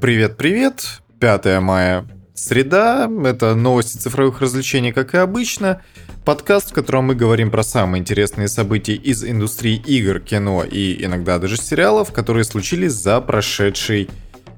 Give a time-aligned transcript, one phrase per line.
[0.00, 5.82] Привет-привет, 5 мая, среда, это новости цифровых развлечений, как и обычно.
[6.24, 11.38] Подкаст, в котором мы говорим про самые интересные события из индустрии игр, кино и иногда
[11.38, 14.08] даже сериалов, которые случились за прошедший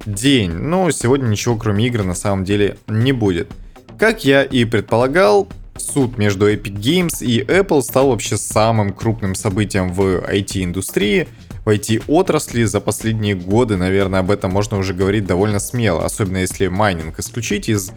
[0.06, 0.52] день.
[0.52, 3.50] Но сегодня ничего кроме игр на самом деле не будет.
[3.98, 9.92] Как я и предполагал, суд между Epic Games и Apple стал вообще самым крупным событием
[9.92, 11.26] в IT-индустрии–
[11.64, 16.66] в IT-отрасли за последние годы, наверное, об этом можно уже говорить довольно смело, особенно если
[16.66, 17.92] майнинг исключить из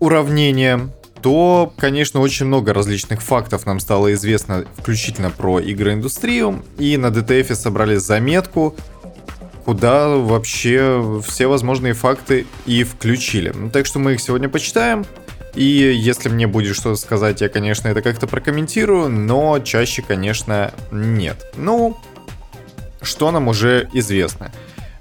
[0.00, 0.90] уравнения,
[1.22, 7.54] то, конечно, очень много различных фактов нам стало известно, включительно про игроиндустрию, и на DTF
[7.54, 8.74] собрали заметку,
[9.64, 13.52] куда вообще все возможные факты и включили.
[13.54, 15.04] Ну, так что мы их сегодня почитаем.
[15.54, 21.52] И если мне будет что-то сказать, я, конечно, это как-то прокомментирую, но чаще, конечно, нет.
[21.56, 21.98] Ну,
[23.02, 24.50] что нам уже известно?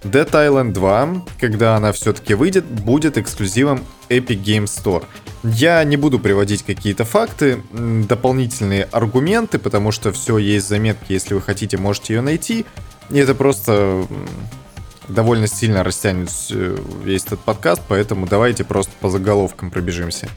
[0.03, 5.03] Dead Island 2, когда она все-таки выйдет, будет эксклюзивом Epic Games Store.
[5.44, 11.41] Я не буду приводить какие-то факты, дополнительные аргументы, потому что все есть заметки, если вы
[11.41, 12.66] хотите, можете ее найти.
[13.09, 14.06] И это просто
[15.09, 16.30] довольно сильно растянет
[17.03, 20.30] весь этот подкаст, поэтому давайте просто по заголовкам пробежимся.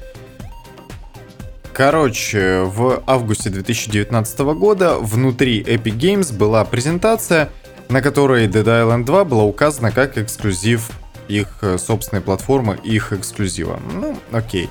[1.74, 7.48] Короче, в августе 2019 года внутри Epic Games была презентация,
[7.88, 10.90] на которой Dead Island 2 была указана как эксклюзив
[11.28, 13.80] их э, собственной платформы, их эксклюзива.
[13.94, 14.68] Ну, окей.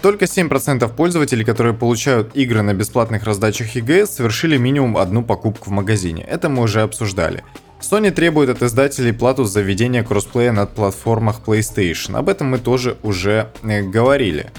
[0.00, 5.72] Только 7% пользователей, которые получают игры на бесплатных раздачах EGS, совершили минимум одну покупку в
[5.72, 6.22] магазине.
[6.22, 7.42] Это мы уже обсуждали.
[7.80, 12.16] Sony требует от издателей плату за введение кроссплея на платформах PlayStation.
[12.16, 14.52] Об этом мы тоже уже э, говорили.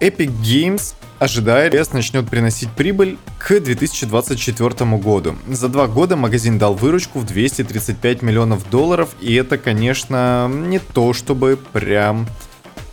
[0.00, 5.36] Epic Games ожидает, что начнет приносить прибыль к 2024 году.
[5.46, 11.12] За два года магазин дал выручку в 235 миллионов долларов, и это, конечно, не то
[11.12, 12.26] чтобы прям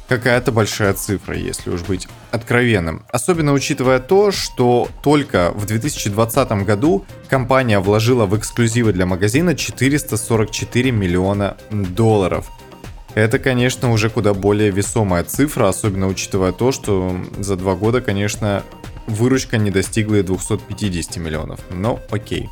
[0.10, 3.04] какая-то большая цифра, если уж быть откровенным.
[3.10, 10.92] Особенно учитывая то, что только в 2020 году компания вложила в эксклюзивы для магазина 444
[10.92, 12.48] миллиона долларов.
[13.18, 18.62] Это, конечно, уже куда более весомая цифра, особенно учитывая то, что за два года, конечно,
[19.08, 21.60] выручка не достигла и 250 миллионов.
[21.72, 22.48] Но окей.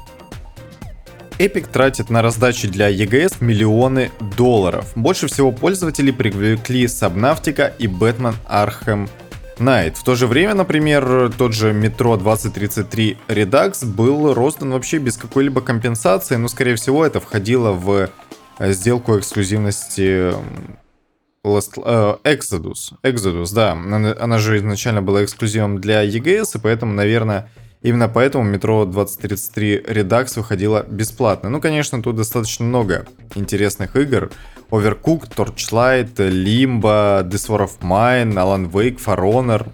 [1.38, 4.92] Epic тратит на раздачи для EGS миллионы долларов.
[4.96, 9.08] Больше всего пользователей привлекли Subnautica и Batman Arkham
[9.60, 9.94] Knight.
[9.94, 15.62] В то же время, например, тот же Metro 2033 Redux был роздан вообще без какой-либо
[15.62, 18.10] компенсации, но, скорее всего, это входило в
[18.60, 20.34] сделку эксклюзивности
[21.46, 22.94] Last, uh, Exodus.
[23.04, 23.74] Exodus, да.
[23.74, 27.50] Она, она же изначально была эксклюзивом для EGS, и поэтому, наверное,
[27.84, 31.50] именно поэтому Metro 2033 Redux выходила бесплатно.
[31.50, 33.06] Ну, конечно, тут достаточно много
[33.36, 34.32] интересных игр.
[34.72, 39.68] Overcooked, Torchlight, Limbo, This War of Mine, Alan Wake, For Honor.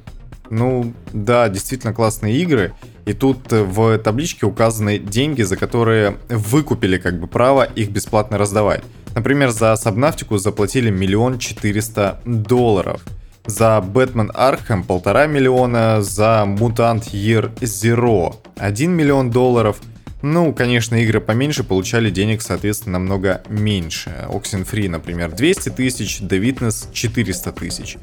[0.50, 2.74] Ну, да, действительно классные игры.
[3.06, 8.38] И тут э, в табличке указаны деньги, за которые выкупили как бы право их бесплатно
[8.38, 8.84] раздавать.
[9.16, 13.02] Например, за Сабнафтику заплатили миллион четыреста долларов.
[13.46, 19.78] За Бэтмен Архем полтора миллиона, за Мутант Year Zero 1 миллион долларов.
[20.22, 24.28] Ну, конечно, игры поменьше получали денег, соответственно, намного меньше.
[24.30, 27.98] Oxenfree, например, 200 тысяч, The Witness 400 тысяч.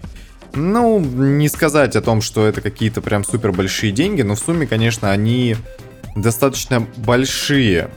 [0.54, 4.66] Ну, не сказать о том, что это какие-то прям супер большие деньги, но в сумме,
[4.66, 5.56] конечно, они
[6.16, 7.90] достаточно большие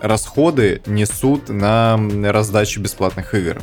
[0.00, 1.98] расходы несут на
[2.30, 3.60] раздачу бесплатных игр.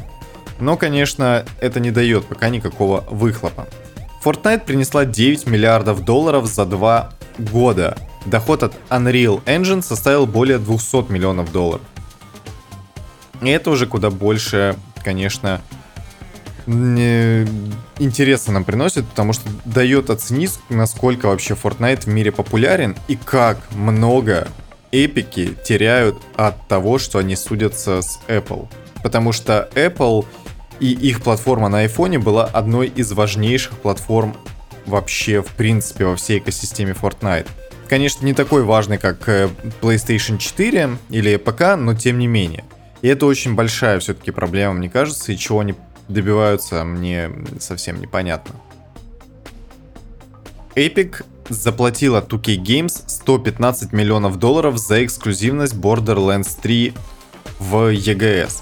[0.59, 3.67] Но, конечно, это не дает пока никакого выхлопа.
[4.23, 7.97] Fortnite принесла 9 миллиардов долларов за 2 года.
[8.25, 11.81] Доход от Unreal Engine составил более 200 миллионов долларов.
[13.41, 15.61] И это уже куда больше, конечно,
[16.67, 23.57] интересно нам приносит, потому что дает оценить, насколько вообще Fortnite в мире популярен и как
[23.71, 24.47] много
[24.91, 28.67] эпики теряют от того, что они судятся с Apple.
[29.03, 30.25] Потому что Apple
[30.79, 34.35] и их платформа на iPhone была одной из важнейших платформ
[34.85, 37.47] вообще в принципе во всей экосистеме Fortnite.
[37.87, 39.49] Конечно, не такой важный, как э,
[39.81, 42.63] PlayStation 4 или ПК, но тем не менее.
[43.01, 45.75] И это очень большая все-таки проблема, мне кажется, и чего они
[46.11, 48.55] добиваются, мне совсем непонятно.
[50.75, 56.93] Epic заплатила 2K Games 115 миллионов долларов за эксклюзивность Borderlands 3
[57.59, 58.61] в EGS.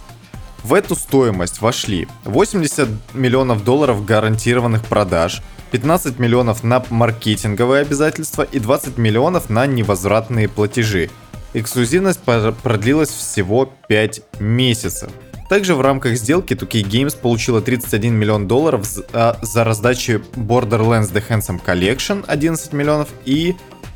[0.63, 5.41] В эту стоимость вошли 80 миллионов долларов гарантированных продаж,
[5.71, 11.09] 15 миллионов на маркетинговые обязательства и 20 миллионов на невозвратные платежи.
[11.53, 15.11] Эксклюзивность продлилась всего 5 месяцев.
[15.49, 21.23] Также в рамках сделки 2K Games получила 31 миллион долларов за, за раздачи Borderlands The
[21.27, 23.55] Handsome Collection 11 миллионов и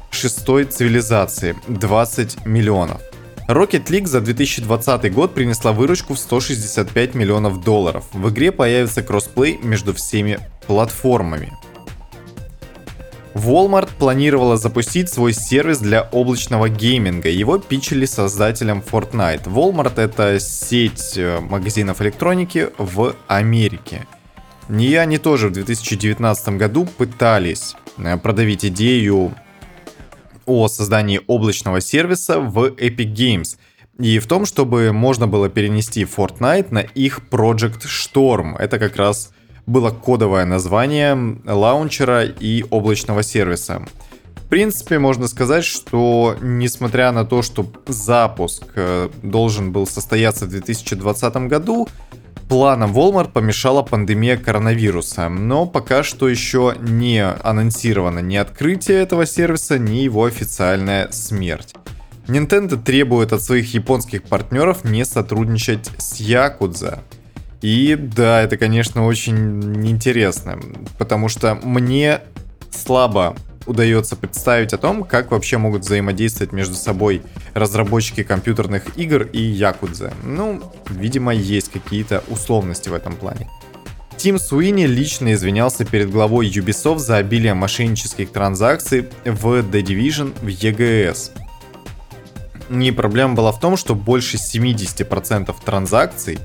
[0.09, 3.01] шестой цивилизации 20 миллионов.
[3.47, 8.05] Rocket League за 2020 год принесла выручку в 165 миллионов долларов.
[8.13, 11.53] В игре появится кроссплей между всеми платформами.
[13.33, 17.29] Walmart планировала запустить свой сервис для облачного гейминга.
[17.29, 19.45] Его питчили создателям Fortnite.
[19.45, 24.05] Walmart это сеть э, магазинов электроники в Америке.
[24.69, 29.33] Не они тоже в 2019 году пытались э, продавить идею
[30.45, 33.57] о создании облачного сервиса в Epic Games.
[33.97, 38.57] И в том, чтобы можно было перенести Fortnite на их Project Storm.
[38.59, 39.31] Это как раз
[39.65, 43.85] было кодовое название лаунчера и облачного сервиса.
[44.35, 50.49] В принципе, можно сказать, что несмотря на то, что запуск э, должен был состояться в
[50.49, 51.87] 2020 году,
[52.49, 59.79] планам Walmart помешала пандемия коронавируса, но пока что еще не анонсировано ни открытие этого сервиса,
[59.79, 61.73] ни его официальная смерть.
[62.27, 66.99] Nintendo требует от своих японских партнеров не сотрудничать с Якудза.
[67.63, 70.59] И да, это, конечно, очень интересно,
[70.97, 72.19] потому что мне
[72.71, 77.21] слабо удается представить о том, как вообще могут взаимодействовать между собой
[77.53, 80.11] разработчики компьютерных игр и Якудза.
[80.25, 83.49] Ну, видимо, есть какие-то условности в этом плане.
[84.17, 90.47] Тим Суини лично извинялся перед главой Ubisoft за обилие мошеннических транзакций в The Division в
[90.47, 91.31] EGS.
[92.69, 96.39] И проблема была в том, что больше 70% транзакций,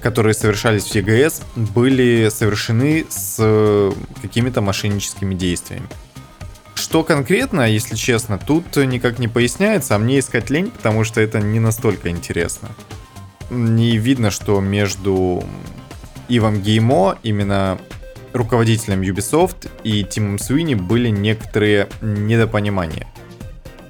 [0.00, 3.92] которые совершались в EGS, были совершены с
[4.22, 5.86] какими-то мошенническими действиями.
[6.74, 11.40] Что конкретно, если честно, тут никак не поясняется, а мне искать лень, потому что это
[11.40, 12.68] не настолько интересно.
[13.50, 15.42] Не видно, что между
[16.28, 17.78] Ивом Геймо, именно
[18.32, 23.06] руководителем Ubisoft, и Тимом Суини были некоторые недопонимания.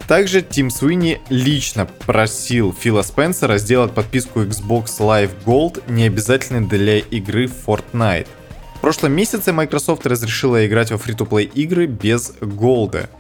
[0.09, 6.99] Также Тим Суини лично просил Фила Спенсера сделать подписку Xbox Live Gold не обязательно для
[6.99, 8.27] игры Fortnite.
[8.77, 13.11] В прошлом месяце Microsoft разрешила играть во фри-то-плей игры без голда.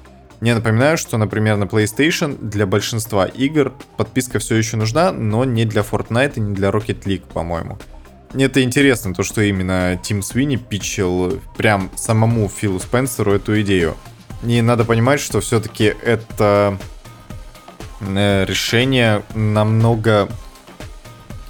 [0.40, 5.66] Не напоминаю, что, например, на PlayStation для большинства игр подписка все еще нужна, но не
[5.66, 7.76] для Fortnite и не для Rocket League, по-моему.
[8.32, 13.94] Это интересно, то, что именно Тим Свини питчил прям самому Филу Спенсеру эту идею.
[14.44, 16.78] И надо понимать, что все-таки это
[18.00, 20.28] э, решение намного...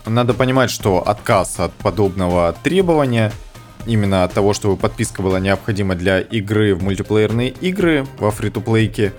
[0.06, 3.32] Надо понимать, что отказ от подобного требования–
[3.88, 9.12] именно от того, чтобы подписка была необходима для игры в мультиплеерные игры во фри-то-плейке,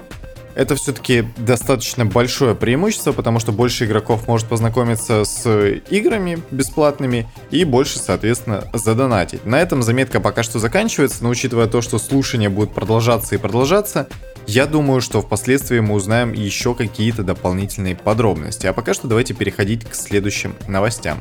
[0.60, 5.48] это все-таки достаточно большое преимущество, потому что больше игроков может познакомиться с
[5.90, 9.46] играми бесплатными и больше, соответственно, задонатить.
[9.46, 14.10] На этом заметка пока что заканчивается, но учитывая то, что слушания будут продолжаться и продолжаться,
[14.48, 18.68] я думаю, что впоследствии мы узнаем еще какие-то дополнительные подробности.
[18.68, 21.20] А пока что давайте переходить к следующим новостям.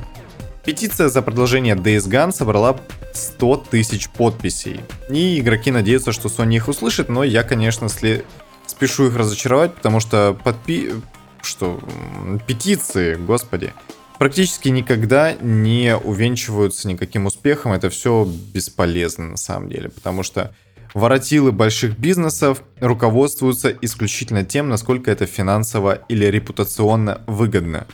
[0.64, 2.76] Петиция за продолжение Days Gone собрала
[3.14, 4.80] 100 тысяч подписей.
[5.08, 8.24] И игроки надеются, что Sony их услышит, но я, конечно, сли...
[8.68, 10.92] спешу их разочаровать, потому что подпи...
[11.42, 11.80] Что?
[12.46, 13.72] Петиции, господи.
[14.18, 17.72] Практически никогда не увенчиваются никаким успехом.
[17.72, 20.52] Это все бесполезно на самом деле, потому что
[20.94, 27.86] воротилы больших бизнесов руководствуются исключительно тем, насколько это финансово или репутационно выгодно.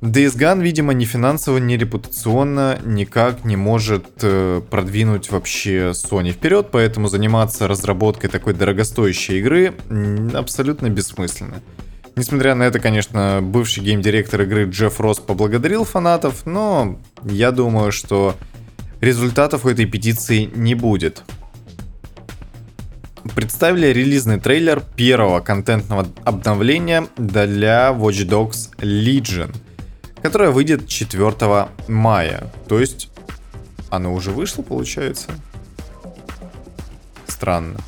[0.00, 6.68] Days Gone, видимо, ни финансово, ни репутационно никак не может э, продвинуть вообще Sony вперед,
[6.70, 9.74] поэтому заниматься разработкой такой дорогостоящей игры
[10.34, 11.62] абсолютно бессмысленно.
[12.14, 18.36] Несмотря на это, конечно, бывший гейм-директор игры Джефф Росс поблагодарил фанатов, но я думаю, что
[19.00, 21.24] результатов у этой петиции не будет.
[23.34, 29.52] Представили релизный трейлер первого контентного обновления для Watch Dogs Legion–
[30.28, 32.52] которая выйдет 4 мая.
[32.68, 33.08] То есть
[33.88, 35.30] оно уже вышло, получается?
[37.26, 37.80] Странно.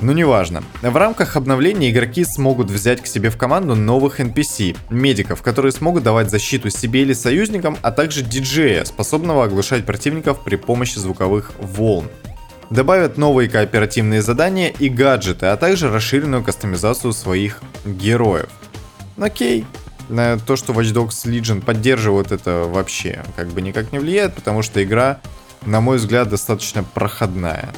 [0.00, 0.62] Ну неважно.
[0.82, 6.04] В рамках обновления игроки смогут взять к себе в команду новых NPC, медиков, которые смогут
[6.04, 12.08] давать защиту себе или союзникам, а также диджея, способного оглушать противников при помощи звуковых волн.
[12.70, 18.50] Добавят новые кооперативные задания и гаджеты, а также расширенную кастомизацию своих героев.
[19.18, 19.64] Окей,
[20.08, 24.62] на то, что Watch Dogs Legion поддерживает это вообще как бы никак не влияет, потому
[24.62, 25.20] что игра,
[25.66, 27.68] на мой взгляд, достаточно проходная.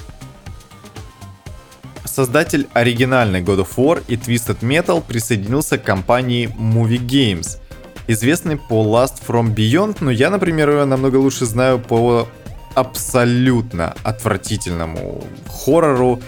[2.04, 7.58] Создатель оригинальной God of War и Twisted Metal присоединился к компании Movie Games.
[8.06, 12.28] известный по Last From Beyond, но я, например, ее намного лучше знаю по
[12.74, 16.20] абсолютно отвратительному хоррору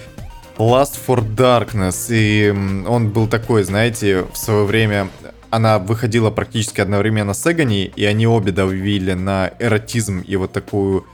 [0.56, 2.06] Last for Darkness.
[2.10, 2.50] И
[2.86, 5.08] он был такой, знаете, в свое время
[5.50, 11.06] она выходила практически одновременно с Эгони, и они обе давили на эротизм и вот такую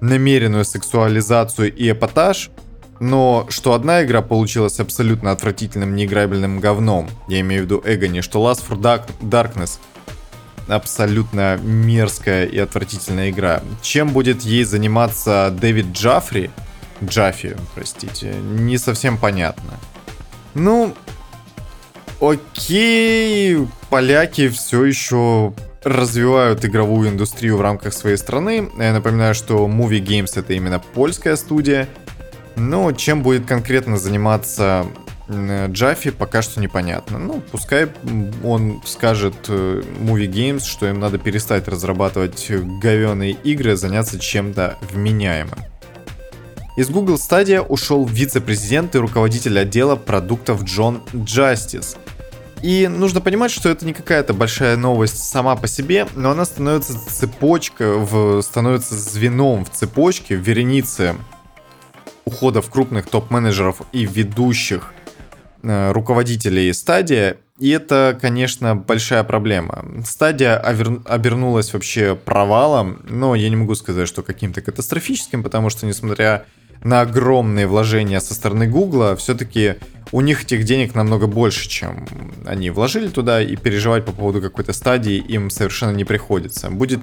[0.00, 2.50] намеренную сексуализацию и эпатаж.
[3.00, 8.40] Но что одна игра получилась абсолютно отвратительным, неиграбельным говном, я имею в виду Эгони, что
[8.40, 8.78] Last for
[9.20, 9.78] Darkness
[10.66, 13.62] абсолютно мерзкая и отвратительная игра.
[13.82, 16.50] Чем будет ей заниматься Дэвид Джаффри,
[17.02, 19.74] Джаффи, простите, не совсем понятно.
[20.54, 20.94] Ну,
[22.20, 25.52] окей, поляки все еще
[25.84, 28.68] развивают игровую индустрию в рамках своей страны.
[28.78, 31.88] Я напоминаю, что Movie Games это именно польская студия.
[32.56, 34.86] Но чем будет конкретно заниматься
[35.28, 37.18] Джаффи, пока что непонятно.
[37.18, 37.88] Ну, пускай
[38.42, 45.58] он скажет э, Movie Games, что им надо перестать разрабатывать говеные игры, заняться чем-то вменяемым.
[46.78, 51.96] Из Google Stadia ушел вице-президент и руководитель отдела продуктов Джон Джастис.
[52.62, 56.98] И нужно понимать, что это не какая-то большая новость сама по себе, но она становится
[57.08, 61.14] цепочкой, в, становится звеном в цепочке, в веренице
[62.24, 64.92] уходов крупных топ-менеджеров и ведущих
[65.62, 67.36] э, руководителей стадия.
[67.58, 69.84] И это, конечно, большая проблема.
[70.04, 76.44] Стадия обернулась вообще провалом, но я не могу сказать, что каким-то катастрофическим, потому что, несмотря
[76.84, 79.76] на огромные вложения со стороны Гугла, все-таки
[80.12, 82.06] у них этих денег намного больше, чем
[82.46, 86.70] они вложили туда, и переживать по поводу какой-то стадии им совершенно не приходится.
[86.70, 87.00] Будет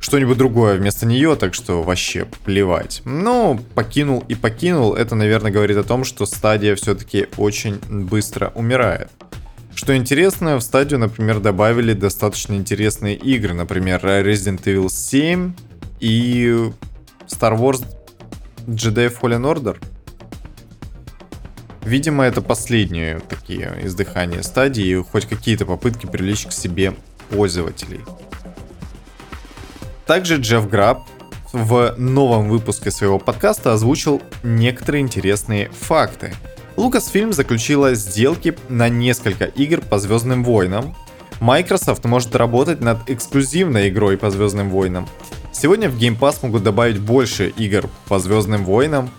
[0.00, 3.02] что-нибудь другое вместо нее, так что вообще плевать.
[3.04, 9.10] Но покинул и покинул, это, наверное, говорит о том, что стадия все-таки очень быстро умирает.
[9.74, 15.52] Что интересно, в стадию, например, добавили достаточно интересные игры, например, Resident Evil 7
[16.00, 16.70] и
[17.26, 17.84] Star Wars
[18.66, 19.78] Jedi Fallen Order.
[21.84, 26.94] Видимо, это последние такие издыхания стадии, хоть какие-то попытки привлечь к себе
[27.30, 28.00] пользователей.
[30.06, 31.02] Также Джефф Граб
[31.52, 36.34] в новом выпуске своего подкаста озвучил некоторые интересные факты.
[36.76, 40.96] Lucasfilm заключила сделки на несколько игр по Звездным войнам.
[41.40, 45.08] Microsoft может работать над эксклюзивной игрой по Звездным войнам.
[45.52, 49.10] Сегодня в Game Pass могут добавить больше игр по Звездным войнам,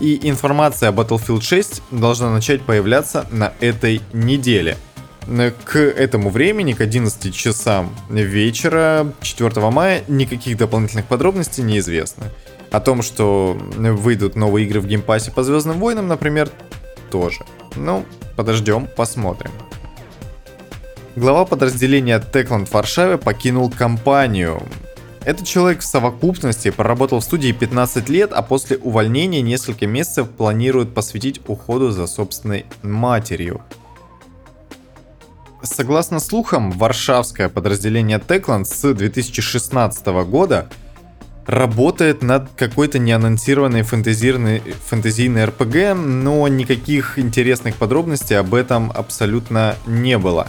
[0.00, 4.76] и информация о Battlefield 6 должна начать появляться на этой неделе.
[5.64, 12.24] К этому времени, к 11 часам вечера 4 мая, никаких дополнительных подробностей неизвестно.
[12.70, 16.50] О том, что выйдут новые игры в геймпассе по Звездным войнам, например,
[17.10, 17.44] тоже.
[17.76, 18.04] Ну,
[18.36, 19.52] подождем, посмотрим.
[21.16, 24.60] Глава подразделения Techland в Варшаве покинул компанию.
[25.24, 30.92] Этот человек в совокупности проработал в студии 15 лет, а после увольнения несколько месяцев планирует
[30.92, 33.62] посвятить уходу за собственной матерью.
[35.62, 40.68] Согласно слухам, варшавское подразделение Techland с 2016 года
[41.46, 50.18] работает над какой-то неанонсированной фэнтезийной, фэнтезийной РПГ, но никаких интересных подробностей об этом абсолютно не
[50.18, 50.48] было.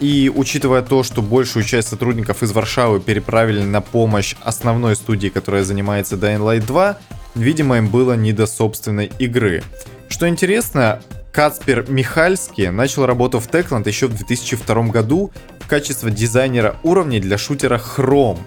[0.00, 5.64] И учитывая то, что большую часть сотрудников из Варшавы переправили на помощь основной студии, которая
[5.64, 6.98] занимается Dying Light 2,
[7.36, 9.62] видимо им было не до собственной игры.
[10.08, 11.00] Что интересно,
[11.32, 17.38] Кацпер Михальский начал работу в Techland еще в 2002 году в качестве дизайнера уровней для
[17.38, 18.38] шутера Chrome.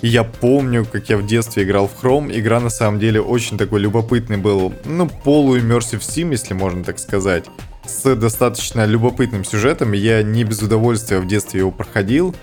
[0.00, 2.36] И я помню, как я в детстве играл в Chrome.
[2.36, 7.44] Игра на самом деле очень такой любопытный был, ну, полу-иммерсив Sim, если можно так сказать
[7.84, 9.92] с достаточно любопытным сюжетом.
[9.92, 12.34] Я не без удовольствия в детстве его проходил.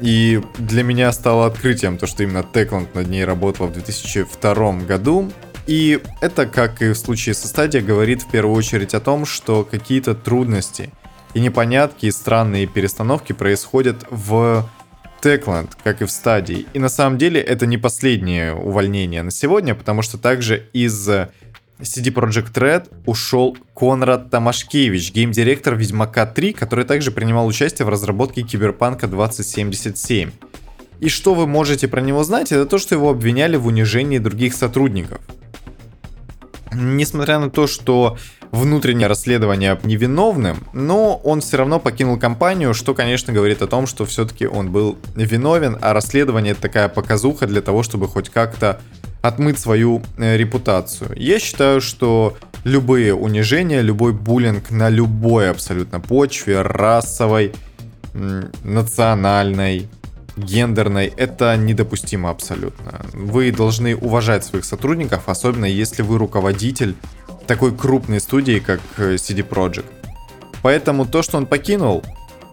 [0.00, 5.30] И для меня стало открытием то, что именно Techland над ней работала в 2002 году.
[5.66, 9.64] И это, как и в случае со стадией, говорит в первую очередь о том, что
[9.64, 10.90] какие-то трудности
[11.34, 14.68] и непонятки, и странные перестановки происходят в
[15.20, 16.66] Techland, как и в стадии.
[16.72, 21.10] И на самом деле это не последнее увольнение на сегодня, потому что также из
[21.80, 28.42] CD Projekt Red ушел Конрад Тамашкевич, гейм-директор Ведьмака 3, который также принимал участие в разработке
[28.42, 30.30] Киберпанка 2077.
[31.00, 34.54] И что вы можете про него знать, это то, что его обвиняли в унижении других
[34.54, 35.20] сотрудников.
[36.72, 38.18] Несмотря на то, что
[38.50, 44.04] внутреннее расследование невиновным, но он все равно покинул компанию, что, конечно, говорит о том, что
[44.04, 48.80] все-таки он был виновен, а расследование это такая показуха для того, чтобы хоть как-то
[49.22, 51.12] отмыть свою э, репутацию.
[51.16, 57.52] Я считаю, что любые унижения, любой буллинг на любой абсолютно почве, расовой,
[58.64, 59.88] национальной,
[60.36, 63.00] гендерной, это недопустимо абсолютно.
[63.12, 66.94] Вы должны уважать своих сотрудников, особенно если вы руководитель
[67.46, 69.86] такой крупной студии, как э, CD Projekt.
[70.62, 72.04] Поэтому то, что он покинул,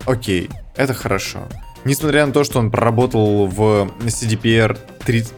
[0.06, 1.48] окей, это хорошо.
[1.84, 5.34] Несмотря на то, что он проработал в CDPR 30,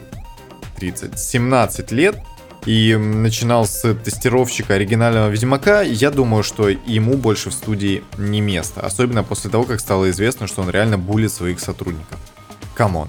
[0.78, 2.16] 30 17 лет,
[2.66, 8.82] и начинал с тестировщика оригинального Ведьмака, я думаю, что ему больше в студии не место.
[8.82, 12.20] Особенно после того, как стало известно, что он реально булит своих сотрудников.
[12.76, 13.08] Come on.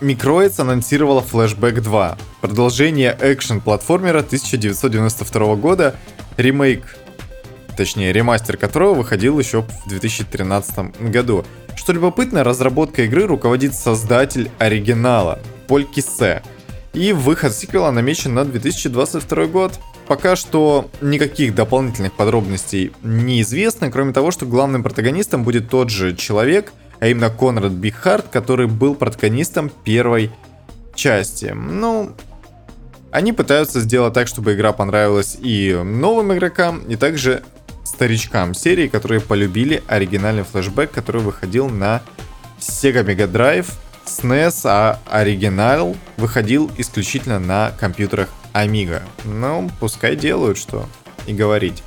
[0.00, 5.94] Microids анонсировала Flashback 2, продолжение экшен-платформера 1992 года,
[6.36, 6.96] ремейк,
[7.76, 11.44] точнее ремастер которого выходил еще в 2013 году.
[11.76, 16.42] Что любопытно, разработка игры руководит создатель оригинала, Поль Киссе.
[16.92, 19.80] И выход сиквела намечен на 2022 год.
[20.06, 26.14] Пока что никаких дополнительных подробностей не известно, кроме того, что главным протагонистом будет тот же
[26.14, 30.30] человек, а именно Конрад Бихард, который был протагонистом первой
[30.94, 31.52] части.
[31.56, 32.14] Ну,
[33.10, 37.42] они пытаются сделать так, чтобы игра понравилась и новым игрокам, и также
[37.84, 42.02] старичкам серии, которые полюбили оригинальный флешбэк, который выходил на
[42.58, 43.66] Sega Mega Drive
[44.06, 49.02] SNES, а оригинал выходил исключительно на компьютерах Amiga.
[49.24, 50.86] Ну, пускай делают, что
[51.26, 51.82] и говорить.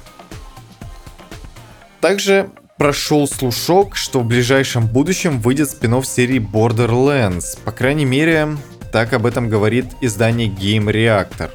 [2.02, 7.58] Также прошел слушок, что в ближайшем будущем выйдет спин серии Borderlands.
[7.64, 8.50] По крайней мере,
[8.92, 11.50] так об этом говорит издание Game Reactor.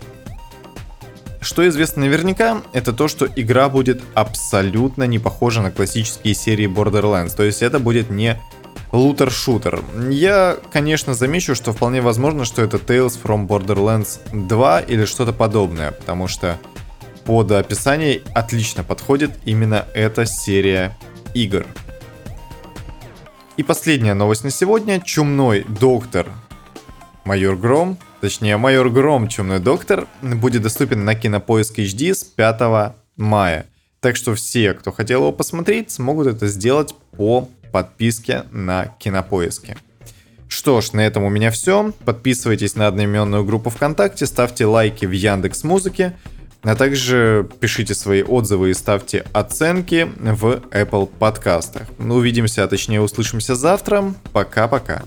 [1.43, 7.35] Что известно наверняка, это то, что игра будет абсолютно не похожа на классические серии Borderlands.
[7.37, 8.41] То есть это будет не
[8.93, 9.83] лутер-шутер.
[10.09, 15.91] Я, конечно, замечу, что вполне возможно, что это Tales from Borderlands 2 или что-то подобное,
[15.91, 16.59] потому что
[17.25, 20.97] под описание отлично подходит именно эта серия
[21.35, 21.67] игр.
[23.57, 25.01] И последняя новость на сегодня.
[25.01, 26.29] Чумной доктор
[27.25, 33.67] Майор Гром, точнее Майор Гром Чумной доктор, будет доступен на Кинопоиск HD с 5 мая.
[34.01, 39.77] Так что все, кто хотел его посмотреть, смогут это сделать по подписке на Кинопоиске.
[40.47, 41.93] Что ж, на этом у меня все.
[42.05, 46.13] Подписывайтесь на одноименную группу ВКонтакте, ставьте лайки в Яндекс Музыке,
[46.63, 51.89] а также пишите свои отзывы и ставьте оценки в Apple подкастах.
[51.99, 54.15] Увидимся, а точнее услышимся завтра.
[54.33, 55.03] Пока-пока.